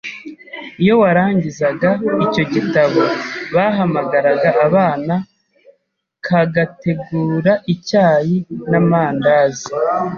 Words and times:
Iyo 0.81 0.93
warangizaga 1.01 1.89
icyo 2.25 2.43
gitabo 2.53 3.03
bahamagaraga 3.53 4.49
abana 4.65 5.15
kagategura 6.25 7.53
icyayi 7.73 8.35
n’ 8.69 8.73
amandazi 8.81 9.67